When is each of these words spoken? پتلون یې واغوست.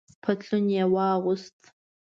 پتلون 0.23 0.65
یې 0.75 0.83
واغوست. 0.93 1.57